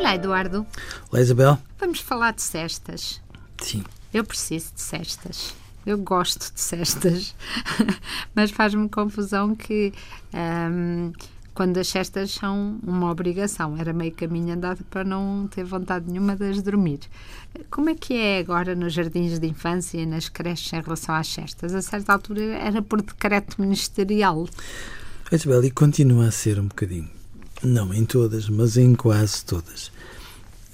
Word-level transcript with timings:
Olá, 0.00 0.14
Eduardo. 0.14 0.66
Olá, 1.12 1.20
Isabel. 1.20 1.58
Vamos 1.78 2.00
falar 2.00 2.32
de 2.32 2.40
cestas. 2.40 3.20
Sim. 3.60 3.84
Eu 4.14 4.24
preciso 4.24 4.72
de 4.74 4.80
cestas. 4.80 5.54
Eu 5.84 5.98
gosto 5.98 6.54
de 6.54 6.58
cestas, 6.58 7.34
mas 8.34 8.50
faz-me 8.50 8.88
confusão 8.88 9.54
que 9.54 9.92
hum, 10.32 11.12
quando 11.52 11.76
as 11.76 11.86
cestas 11.88 12.30
são 12.30 12.78
uma 12.82 13.10
obrigação, 13.10 13.76
era 13.76 13.92
meio 13.92 14.12
caminho 14.12 14.54
andado 14.54 14.82
para 14.84 15.04
não 15.04 15.46
ter 15.48 15.64
vontade 15.64 16.06
nenhuma 16.10 16.34
de 16.34 16.48
as 16.48 16.62
dormir. 16.62 17.00
Como 17.70 17.90
é 17.90 17.94
que 17.94 18.14
é 18.14 18.38
agora 18.38 18.74
nos 18.74 18.94
jardins 18.94 19.38
de 19.38 19.46
infância 19.46 19.98
e 19.98 20.06
nas 20.06 20.30
creches 20.30 20.72
em 20.72 20.80
relação 20.80 21.14
às 21.14 21.28
cestas? 21.28 21.74
A 21.74 21.82
certa 21.82 22.14
altura 22.14 22.40
era 22.40 22.80
por 22.80 23.02
decreto 23.02 23.60
ministerial. 23.60 24.48
Isabel, 25.30 25.62
e 25.62 25.70
continua 25.70 26.28
a 26.28 26.30
ser 26.30 26.58
um 26.58 26.68
bocadinho. 26.68 27.19
Não 27.62 27.92
em 27.92 28.04
todas, 28.04 28.48
mas 28.48 28.76
em 28.76 28.94
quase 28.94 29.44
todas. 29.44 29.92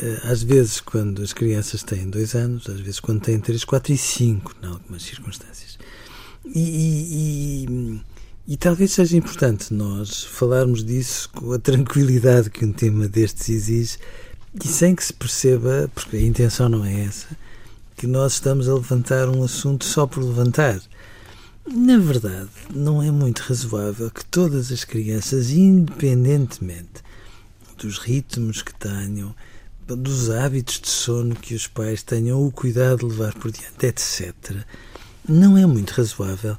Eh, 0.00 0.20
às 0.24 0.42
vezes, 0.42 0.80
quando 0.80 1.22
as 1.22 1.32
crianças 1.32 1.82
têm 1.82 2.08
dois 2.08 2.34
anos, 2.34 2.68
às 2.68 2.80
vezes, 2.80 3.00
quando 3.00 3.20
têm 3.20 3.38
três, 3.38 3.64
quatro 3.64 3.92
e 3.92 3.98
cinco, 3.98 4.54
em 4.62 4.66
algumas 4.66 5.02
circunstâncias. 5.02 5.78
E, 6.44 6.58
e, 6.58 7.66
e, 7.68 8.00
e, 8.54 8.56
talvez 8.56 8.92
seja 8.92 9.16
importante 9.16 9.74
nós 9.74 10.24
falarmos 10.24 10.82
disso 10.82 11.28
com 11.30 11.52
a 11.52 11.58
tranquilidade 11.58 12.48
que 12.48 12.64
um 12.64 12.72
tema 12.72 13.06
destes 13.06 13.50
exige 13.50 13.98
e 14.54 14.66
sem 14.66 14.94
que 14.94 15.04
se 15.04 15.12
perceba, 15.12 15.90
porque 15.94 16.16
a 16.16 16.22
intenção 16.22 16.68
não 16.68 16.84
é 16.84 17.04
essa, 17.04 17.28
que 17.94 18.06
nós 18.06 18.34
estamos 18.34 18.68
a 18.68 18.74
levantar 18.74 19.28
um 19.28 19.44
assunto 19.44 19.84
só 19.84 20.06
por 20.06 20.24
levantar. 20.24 20.80
Na 21.72 21.96
verdade, 21.98 22.50
não 22.74 23.00
é 23.00 23.12
muito 23.12 23.40
razoável 23.40 24.10
que 24.10 24.24
todas 24.24 24.72
as 24.72 24.82
crianças, 24.82 25.52
independentemente 25.52 27.00
dos 27.78 27.98
ritmos 27.98 28.60
que 28.60 28.74
tenham, 28.74 29.32
dos 29.86 30.30
hábitos 30.30 30.80
de 30.80 30.88
sono 30.88 31.36
que 31.36 31.54
os 31.54 31.68
pais 31.68 32.02
tenham 32.02 32.44
o 32.44 32.50
cuidado 32.50 32.98
de 32.98 33.04
levar 33.04 33.34
por 33.34 33.52
diante, 33.52 33.86
etc., 33.86 34.64
não 35.28 35.56
é 35.56 35.64
muito 35.64 35.90
razoável 35.90 36.56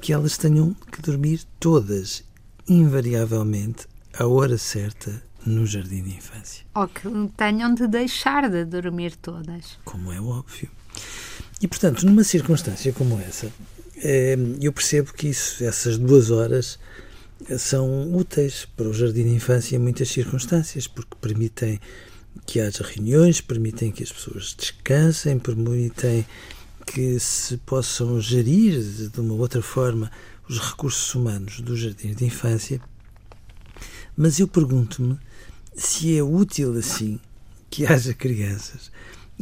que 0.00 0.14
elas 0.14 0.38
tenham 0.38 0.74
que 0.90 1.02
dormir 1.02 1.42
todas, 1.60 2.24
invariavelmente, 2.66 3.86
à 4.18 4.26
hora 4.26 4.56
certa, 4.56 5.22
no 5.44 5.66
jardim 5.66 6.02
de 6.02 6.16
infância. 6.16 6.64
Ou 6.74 6.88
que 6.88 7.02
tenham 7.36 7.74
de 7.74 7.86
deixar 7.86 8.48
de 8.48 8.64
dormir 8.64 9.14
todas. 9.16 9.78
Como 9.84 10.10
é 10.10 10.18
óbvio. 10.18 10.70
E, 11.60 11.68
portanto, 11.68 12.06
numa 12.06 12.24
circunstância 12.24 12.92
como 12.94 13.20
essa, 13.20 13.52
eu 14.60 14.72
percebo 14.72 15.12
que 15.12 15.28
isso, 15.28 15.64
essas 15.64 15.96
duas 15.96 16.30
horas 16.30 16.78
são 17.58 18.14
úteis 18.14 18.66
para 18.76 18.88
o 18.88 18.92
jardim 18.92 19.24
de 19.24 19.30
infância 19.30 19.76
em 19.76 19.78
muitas 19.78 20.08
circunstâncias, 20.08 20.86
porque 20.86 21.16
permitem 21.20 21.80
que 22.46 22.60
haja 22.60 22.84
reuniões, 22.84 23.40
permitem 23.40 23.90
que 23.90 24.02
as 24.02 24.12
pessoas 24.12 24.54
descansem, 24.58 25.38
permitem 25.38 26.26
que 26.86 27.18
se 27.18 27.56
possam 27.58 28.20
gerir 28.20 28.80
de 28.82 29.20
uma 29.20 29.34
outra 29.34 29.62
forma 29.62 30.10
os 30.48 30.58
recursos 30.58 31.14
humanos 31.14 31.60
dos 31.60 31.80
jardins 31.80 32.16
de 32.16 32.26
infância. 32.26 32.80
Mas 34.16 34.38
eu 34.38 34.46
pergunto-me 34.46 35.18
se 35.74 36.16
é 36.16 36.22
útil 36.22 36.76
assim 36.76 37.18
que 37.70 37.86
haja 37.86 38.12
crianças 38.14 38.92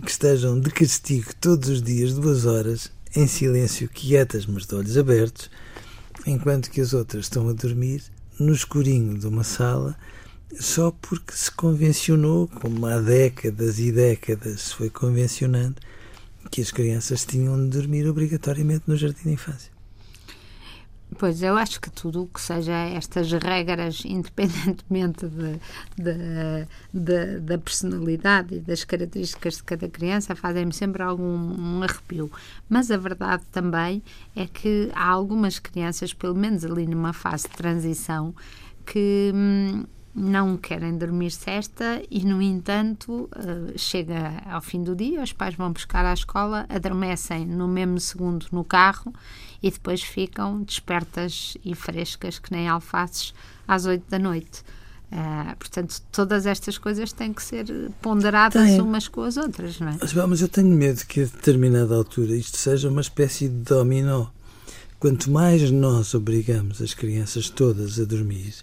que 0.01 0.11
estejam 0.11 0.59
de 0.59 0.71
castigo 0.71 1.35
todos 1.41 1.69
os 1.69 1.83
dias 1.83 2.15
duas 2.15 2.47
horas 2.47 2.91
em 3.15 3.27
silêncio, 3.27 3.89
quietas, 3.89 4.47
mas 4.47 4.67
de 4.67 4.75
olhos 4.75 4.97
abertos, 4.97 5.51
enquanto 6.27 6.71
que 6.71 6.81
as 6.81 6.93
outras 6.95 7.27
estão 7.27 7.49
a 7.49 7.53
dormir 7.53 8.03
no 8.39 8.53
escurinho 8.53 9.19
de 9.19 9.27
uma 9.27 9.45
sala 9.45 9.97
só 10.61 10.91
porque 10.91 11.35
se 11.35 11.51
convencionou, 11.51 12.47
como 12.47 12.87
há 12.87 12.99
décadas 13.01 13.79
e 13.79 13.91
décadas 13.91 14.63
se 14.63 14.75
foi 14.75 14.91
convencionando, 14.91 15.77
que 16.51 16.61
as 16.61 16.71
crianças 16.71 17.25
tinham 17.25 17.57
de 17.57 17.71
dormir 17.71 18.07
obrigatoriamente 18.07 18.85
no 18.87 18.97
jardim 18.97 19.23
de 19.25 19.31
infância. 19.31 19.72
Pois, 21.19 21.43
eu 21.43 21.57
acho 21.57 21.81
que 21.81 21.91
tudo 21.91 22.23
o 22.23 22.27
que 22.27 22.41
seja 22.41 22.73
estas 22.73 23.31
regras, 23.33 24.03
independentemente 24.07 25.27
de, 25.29 25.61
de, 25.97 26.67
de, 26.93 27.41
da 27.41 27.59
personalidade 27.59 28.57
e 28.57 28.61
das 28.61 28.85
características 28.85 29.57
de 29.57 29.63
cada 29.65 29.89
criança, 29.89 30.35
fazem-me 30.35 30.73
sempre 30.73 31.03
algum 31.03 31.25
um 31.25 31.83
arrepio. 31.83 32.31
Mas 32.69 32.91
a 32.91 32.97
verdade 32.97 33.43
também 33.53 34.03
é 34.35 34.47
que 34.47 34.91
há 34.95 35.09
algumas 35.09 35.59
crianças, 35.59 36.15
pelo 36.15 36.35
menos 36.35 36.65
ali 36.65 36.87
numa 36.87 37.13
fase 37.13 37.45
de 37.45 37.57
transição, 37.57 38.35
que. 38.87 39.33
Hum, 39.35 39.85
não 40.15 40.57
querem 40.57 40.97
dormir 40.97 41.31
cesta 41.31 42.03
e, 42.11 42.25
no 42.25 42.43
entanto, 42.43 43.31
uh, 43.35 43.79
chega 43.79 44.43
ao 44.47 44.61
fim 44.61 44.83
do 44.83 44.95
dia, 44.95 45.23
os 45.23 45.33
pais 45.33 45.55
vão 45.55 45.73
buscar 45.73 46.05
à 46.05 46.13
escola, 46.13 46.67
adormecem 46.69 47.47
no 47.47 47.67
mesmo 47.67 47.99
segundo 47.99 48.47
no 48.53 48.63
carro 48.63 49.13
e 49.63 49.71
depois 49.71 50.03
ficam 50.03 50.63
despertas 50.63 51.57
e 51.65 51.75
frescas 51.75 52.39
que 52.39 52.53
nem 52.53 52.69
alfaces 52.69 53.33
às 53.67 53.87
oito 53.87 54.05
da 54.11 54.19
noite. 54.19 54.63
Uh, 55.11 55.57
portanto, 55.59 56.01
todas 56.11 56.47
estas 56.47 56.79
coisas 56.79 57.13
têm 57.13 57.33
que 57.33 57.43
ser 57.43 57.67
ponderadas 58.01 58.63
Tem. 58.63 58.81
umas 58.81 59.09
com 59.09 59.23
as 59.23 59.37
outras, 59.37 59.79
não 59.79 59.89
é? 59.89 59.99
Mas, 60.01 60.13
mas 60.15 60.41
eu 60.41 60.49
tenho 60.49 60.69
medo 60.69 61.05
que 61.07 61.21
a 61.21 61.25
determinada 61.25 61.95
altura 61.95 62.35
isto 62.35 62.57
seja 62.57 62.89
uma 62.89 63.03
espécie 63.03 63.49
de 63.49 63.63
dominó. 63.63 64.27
Quanto 64.99 65.31
mais 65.31 65.71
nós 65.71 66.15
obrigamos 66.15 66.81
as 66.81 66.95
crianças 66.95 67.51
todas 67.51 68.01
a 68.01 68.05
dormir, 68.05 68.55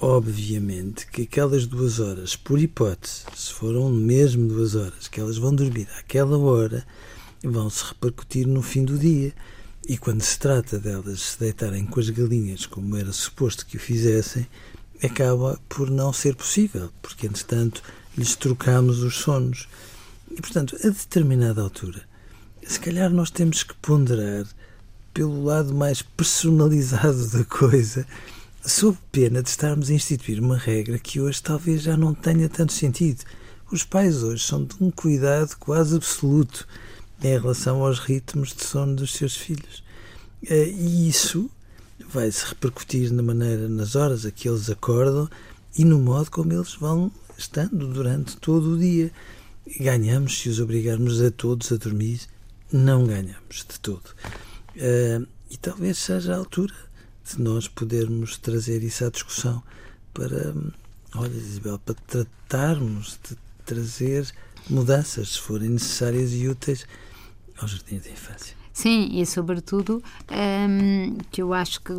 obviamente 0.00 1.06
que 1.06 1.22
aquelas 1.22 1.66
duas 1.66 2.00
horas, 2.00 2.36
por 2.36 2.60
hipótese, 2.60 3.24
se 3.34 3.52
foram 3.52 3.90
mesmo 3.90 4.48
duas 4.48 4.74
horas, 4.74 5.08
que 5.08 5.20
elas 5.20 5.38
vão 5.38 5.54
dormir 5.54 5.88
àquela 5.98 6.38
hora, 6.38 6.86
vão 7.42 7.70
se 7.70 7.84
repercutir 7.84 8.46
no 8.46 8.62
fim 8.62 8.84
do 8.84 8.98
dia. 8.98 9.32
E 9.88 9.96
quando 9.96 10.22
se 10.22 10.38
trata 10.38 10.78
delas 10.78 11.20
se 11.20 11.40
deitarem 11.40 11.86
com 11.86 12.00
as 12.00 12.10
galinhas, 12.10 12.66
como 12.66 12.96
era 12.96 13.12
suposto 13.12 13.64
que 13.64 13.76
o 13.76 13.80
fizessem, 13.80 14.46
acaba 15.02 15.60
por 15.68 15.90
não 15.90 16.12
ser 16.12 16.34
possível, 16.34 16.90
porque 17.00 17.26
entretanto 17.26 17.82
lhes 18.16 18.34
trocamos 18.34 19.00
os 19.02 19.16
sonos. 19.16 19.68
E 20.30 20.40
portanto, 20.40 20.76
a 20.82 20.88
determinada 20.88 21.62
altura, 21.62 22.02
se 22.66 22.80
calhar 22.80 23.10
nós 23.10 23.30
temos 23.30 23.62
que 23.62 23.74
ponderar 23.74 24.46
pelo 25.14 25.44
lado 25.44 25.72
mais 25.72 26.02
personalizado 26.02 27.28
da 27.30 27.44
coisa 27.44 28.06
sob 28.66 28.98
pena 29.12 29.42
de 29.42 29.48
estarmos 29.48 29.90
a 29.90 29.94
instituir 29.94 30.40
uma 30.42 30.56
regra 30.56 30.98
que 30.98 31.20
hoje 31.20 31.40
talvez 31.40 31.82
já 31.82 31.96
não 31.96 32.12
tenha 32.12 32.48
tanto 32.48 32.72
sentido. 32.72 33.22
Os 33.70 33.84
pais 33.84 34.24
hoje 34.24 34.44
são 34.44 34.64
de 34.64 34.74
um 34.80 34.90
cuidado 34.90 35.56
quase 35.56 35.94
absoluto 35.94 36.66
em 37.22 37.38
relação 37.38 37.84
aos 37.84 38.00
ritmos 38.00 38.52
de 38.52 38.64
sono 38.64 38.96
dos 38.96 39.14
seus 39.14 39.36
filhos. 39.36 39.84
Eh, 40.48 40.68
e 40.68 41.08
isso 41.08 41.48
vai 42.10 42.30
se 42.30 42.44
repercutir 42.44 43.12
na 43.12 43.22
maneira, 43.22 43.68
nas 43.68 43.94
horas 43.94 44.26
a 44.26 44.32
que 44.32 44.48
eles 44.48 44.68
acordam 44.68 45.28
e 45.78 45.84
no 45.84 46.00
modo 46.00 46.30
como 46.30 46.52
eles 46.52 46.74
vão 46.74 47.10
estando 47.38 47.86
durante 47.86 48.36
todo 48.36 48.72
o 48.72 48.78
dia. 48.78 49.12
Ganhamos 49.78 50.40
se 50.40 50.48
os 50.48 50.58
obrigarmos 50.58 51.22
a 51.22 51.30
todos 51.30 51.70
a 51.70 51.76
dormir? 51.76 52.20
Não 52.72 53.06
ganhamos 53.06 53.64
de 53.68 53.78
todo. 53.80 54.10
Eh, 54.76 55.20
e 55.50 55.56
talvez 55.56 55.98
seja 55.98 56.34
a 56.34 56.38
altura 56.38 56.74
de 57.28 57.40
nós 57.40 57.68
podermos 57.68 58.36
trazer 58.36 58.82
isso 58.82 59.04
à 59.04 59.10
discussão 59.10 59.62
para, 60.14 60.54
olha, 61.14 61.34
Isabel, 61.34 61.78
para 61.78 61.94
tratarmos 62.06 63.18
de 63.28 63.36
trazer 63.64 64.32
mudanças, 64.70 65.32
se 65.32 65.40
forem 65.40 65.70
necessárias 65.70 66.32
e 66.32 66.48
úteis, 66.48 66.86
aos 67.58 67.70
jardins 67.72 68.02
de 68.02 68.10
infância. 68.10 68.56
Sim, 68.72 69.08
e 69.18 69.24
sobretudo 69.24 70.02
um, 70.30 71.16
que 71.30 71.40
eu 71.40 71.54
acho 71.54 71.80
que 71.80 71.92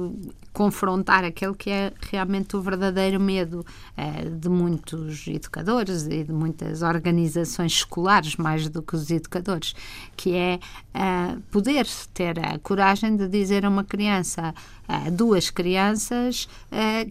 confrontar 0.58 1.24
aquele 1.24 1.54
que 1.54 1.70
é 1.70 1.94
realmente 2.10 2.58
o 2.58 2.62
verdadeiro 2.64 3.20
medo 3.20 3.64
uh, 3.96 4.28
de 4.28 4.50
muitos 4.50 5.28
educadores 5.28 6.08
e 6.08 6.24
de 6.24 6.34
muitas 6.34 6.82
organizações 6.82 7.74
escolares, 7.74 8.36
mais 8.38 8.68
do 8.68 8.82
que 8.82 8.96
os 8.96 9.12
educadores, 9.12 9.76
que 10.16 10.34
é 10.34 10.60
uh, 10.96 11.40
poder 11.52 11.86
ter 12.12 12.40
a 12.40 12.58
coragem 12.58 13.16
de 13.16 13.28
dizer 13.28 13.68
a 13.68 13.70
uma 13.70 13.84
criança 13.84 14.52
uh, 14.90 15.12
duas 15.12 15.52
crianças 15.52 16.50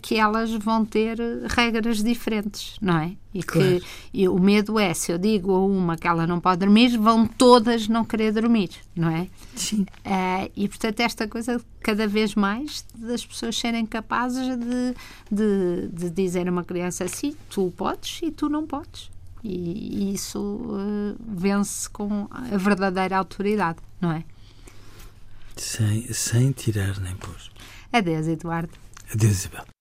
que 0.02 0.16
elas 0.16 0.50
vão 0.52 0.84
ter 0.84 1.18
regras 1.48 2.02
diferentes, 2.02 2.76
não 2.80 2.98
é? 2.98 3.12
E 3.32 3.42
claro. 3.42 3.80
que 3.80 3.86
e 4.12 4.28
o 4.28 4.38
medo 4.38 4.78
é, 4.78 4.94
se 4.94 5.12
eu 5.12 5.18
digo 5.18 5.52
a 5.52 5.64
uma 5.64 5.96
que 5.96 6.06
ela 6.06 6.26
não 6.26 6.40
pode 6.40 6.60
dormir, 6.60 6.96
vão 6.96 7.26
todas 7.26 7.86
não 7.86 8.04
querer 8.04 8.32
dormir, 8.32 8.70
não 8.94 9.10
é? 9.10 9.28
Sim. 9.54 9.86
E, 10.54 10.68
portanto, 10.68 11.00
esta 11.00 11.28
coisa 11.28 11.60
cada 11.80 12.06
vez 12.06 12.34
mais 12.34 12.84
das 12.94 13.24
pessoas 13.36 13.56
serem 13.56 13.84
capazes 13.84 14.56
de, 14.58 14.94
de, 15.30 15.88
de 15.88 16.10
dizer 16.10 16.48
a 16.48 16.50
uma 16.50 16.64
criança 16.64 17.04
assim, 17.04 17.36
tu 17.50 17.72
podes 17.76 18.20
e 18.22 18.30
tu 18.30 18.48
não 18.48 18.66
podes. 18.66 19.10
E, 19.44 20.08
e 20.10 20.14
isso 20.14 20.40
uh, 20.40 21.16
vence 21.20 21.88
com 21.90 22.26
a 22.30 22.56
verdadeira 22.56 23.18
autoridade, 23.18 23.78
não 24.00 24.10
é? 24.12 24.24
Sem, 25.56 26.12
sem 26.12 26.52
tirar 26.52 26.98
nem 27.00 27.14
pôr. 27.16 27.36
Adeus, 27.92 28.26
Eduardo. 28.26 28.72
Adeus, 29.12 29.32
Isabel. 29.32 29.75